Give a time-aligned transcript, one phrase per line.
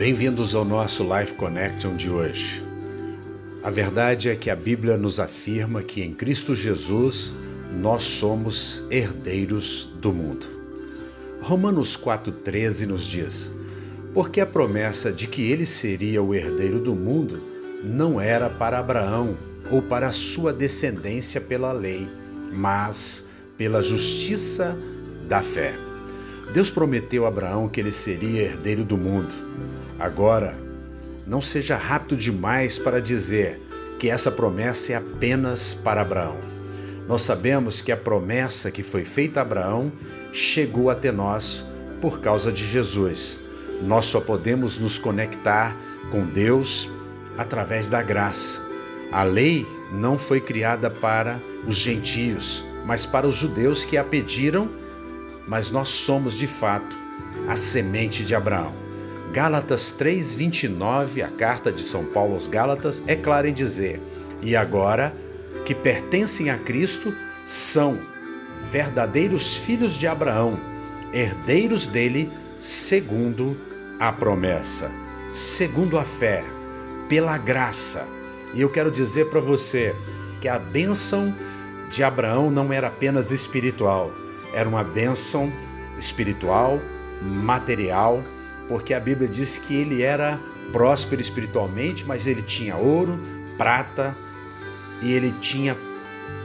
[0.00, 2.64] Bem-vindos ao nosso Life Connection de hoje.
[3.62, 7.34] A verdade é que a Bíblia nos afirma que em Cristo Jesus
[7.70, 10.46] nós somos herdeiros do mundo.
[11.42, 13.52] Romanos 4,13 nos diz:
[14.14, 17.42] Porque a promessa de que ele seria o herdeiro do mundo
[17.84, 19.36] não era para Abraão
[19.70, 22.08] ou para a sua descendência pela lei,
[22.50, 24.74] mas pela justiça
[25.28, 25.74] da fé.
[26.54, 29.50] Deus prometeu a Abraão que ele seria herdeiro do mundo.
[30.00, 30.56] Agora,
[31.26, 33.60] não seja rápido demais para dizer
[33.98, 36.38] que essa promessa é apenas para Abraão.
[37.06, 39.92] Nós sabemos que a promessa que foi feita a Abraão
[40.32, 41.66] chegou até nós
[42.00, 43.38] por causa de Jesus.
[43.82, 45.76] Nós só podemos nos conectar
[46.10, 46.88] com Deus
[47.36, 48.60] através da graça.
[49.12, 54.80] A lei não foi criada para os gentios, mas para os judeus que a pediram
[55.50, 56.96] mas nós somos de fato
[57.48, 58.79] a semente de Abraão.
[59.32, 64.00] Gálatas 3:29, a carta de São Paulo aos Gálatas é clara em dizer:
[64.42, 65.14] "E agora
[65.64, 67.14] que pertencem a Cristo,
[67.46, 67.96] são
[68.72, 70.58] verdadeiros filhos de Abraão,
[71.12, 72.28] herdeiros dele
[72.60, 73.56] segundo
[74.00, 74.90] a promessa,
[75.32, 76.42] segundo a fé,
[77.08, 78.04] pela graça".
[78.52, 79.94] E eu quero dizer para você
[80.40, 81.32] que a bênção
[81.88, 84.10] de Abraão não era apenas espiritual,
[84.52, 85.52] era uma bênção
[86.00, 86.80] espiritual,
[87.22, 88.24] material,
[88.70, 90.38] porque a Bíblia diz que ele era
[90.70, 93.18] próspero espiritualmente, mas ele tinha ouro,
[93.58, 94.16] prata
[95.02, 95.76] e ele tinha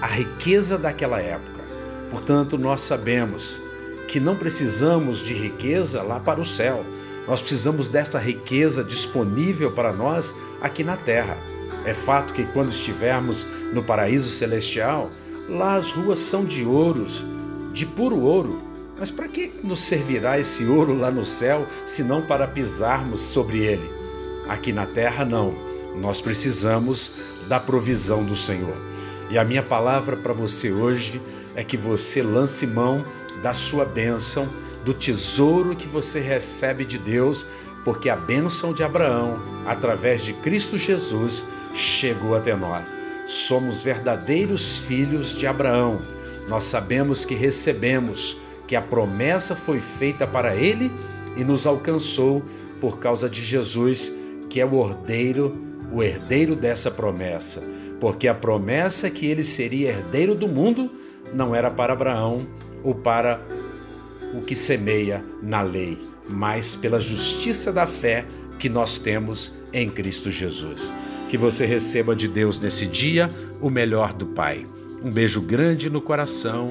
[0.00, 1.60] a riqueza daquela época.
[2.10, 3.60] Portanto, nós sabemos
[4.08, 6.82] que não precisamos de riqueza lá para o céu.
[7.28, 11.36] Nós precisamos dessa riqueza disponível para nós aqui na terra.
[11.84, 15.10] É fato que quando estivermos no paraíso celestial,
[15.50, 17.22] lá as ruas são de ouros,
[17.74, 18.62] de puro ouro.
[18.98, 23.58] Mas para que nos servirá esse ouro lá no céu, se não para pisarmos sobre
[23.58, 23.90] ele?
[24.48, 25.54] Aqui na terra, não.
[25.96, 27.12] Nós precisamos
[27.48, 28.76] da provisão do Senhor.
[29.30, 31.20] E a minha palavra para você hoje
[31.54, 33.04] é que você lance mão
[33.42, 34.48] da sua bênção,
[34.84, 37.46] do tesouro que você recebe de Deus,
[37.84, 42.94] porque a bênção de Abraão, através de Cristo Jesus, chegou até nós.
[43.26, 46.00] Somos verdadeiros filhos de Abraão
[46.48, 50.90] nós sabemos que recebemos, que a promessa foi feita para ele
[51.36, 52.42] e nos alcançou
[52.80, 54.16] por causa de Jesus,
[54.48, 55.56] que é o herdeiro,
[55.92, 57.62] o herdeiro dessa promessa.
[58.00, 60.90] Porque a promessa que ele seria herdeiro do mundo
[61.34, 62.46] não era para Abraão
[62.82, 63.40] ou para
[64.34, 65.98] o que semeia na lei,
[66.28, 68.26] mas pela justiça da fé
[68.58, 70.92] que nós temos em Cristo Jesus.
[71.28, 74.66] Que você receba de Deus nesse dia o melhor do Pai.
[75.02, 76.70] Um beijo grande no coração.